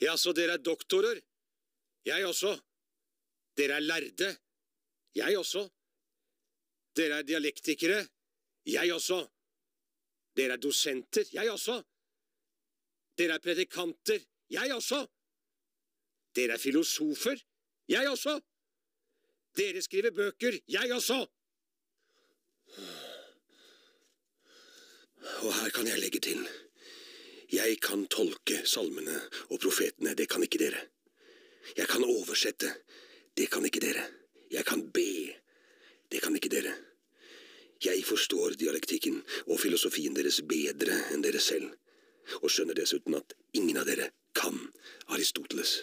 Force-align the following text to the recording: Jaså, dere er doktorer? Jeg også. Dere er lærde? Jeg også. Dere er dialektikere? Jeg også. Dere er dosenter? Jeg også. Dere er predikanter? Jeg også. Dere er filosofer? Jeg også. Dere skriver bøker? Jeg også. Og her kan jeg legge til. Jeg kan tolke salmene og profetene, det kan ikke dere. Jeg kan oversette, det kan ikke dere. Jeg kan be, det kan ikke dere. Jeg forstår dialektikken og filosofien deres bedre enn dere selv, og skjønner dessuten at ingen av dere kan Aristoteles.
Jaså, 0.00 0.32
dere 0.32 0.52
er 0.58 0.62
doktorer? 0.62 1.20
Jeg 2.06 2.26
også. 2.26 2.52
Dere 3.56 3.78
er 3.78 3.80
lærde? 3.80 4.36
Jeg 5.14 5.38
også. 5.38 5.68
Dere 6.96 7.18
er 7.18 7.22
dialektikere? 7.22 8.06
Jeg 8.66 8.92
også. 8.92 9.26
Dere 10.36 10.52
er 10.52 10.56
dosenter? 10.56 11.24
Jeg 11.32 11.50
også. 11.50 11.82
Dere 13.18 13.34
er 13.34 13.38
predikanter? 13.38 14.20
Jeg 14.50 14.74
også. 14.74 15.06
Dere 16.36 16.52
er 16.52 16.58
filosofer? 16.58 17.36
Jeg 17.88 18.08
også. 18.10 18.40
Dere 19.56 19.82
skriver 19.82 20.10
bøker? 20.10 20.58
Jeg 20.68 20.92
også. 20.92 21.26
Og 25.42 25.54
her 25.60 25.70
kan 25.74 25.86
jeg 25.86 25.98
legge 25.98 26.20
til. 26.20 26.65
Jeg 27.52 27.78
kan 27.80 28.06
tolke 28.10 28.62
salmene 28.66 29.14
og 29.54 29.60
profetene, 29.62 30.14
det 30.18 30.26
kan 30.28 30.42
ikke 30.42 30.58
dere. 30.58 30.80
Jeg 31.76 31.86
kan 31.90 32.04
oversette, 32.04 32.72
det 33.36 33.50
kan 33.50 33.64
ikke 33.64 33.82
dere. 33.82 34.02
Jeg 34.50 34.64
kan 34.66 34.82
be, 34.90 35.34
det 36.10 36.22
kan 36.22 36.34
ikke 36.34 36.50
dere. 36.50 36.74
Jeg 37.84 38.04
forstår 38.08 38.56
dialektikken 38.58 39.20
og 39.46 39.60
filosofien 39.60 40.14
deres 40.16 40.40
bedre 40.42 40.96
enn 41.12 41.22
dere 41.22 41.42
selv, 41.42 41.74
og 42.42 42.50
skjønner 42.50 42.78
dessuten 42.78 43.14
at 43.18 43.36
ingen 43.54 43.78
av 43.78 43.86
dere 43.86 44.10
kan 44.34 44.56
Aristoteles. 45.12 45.82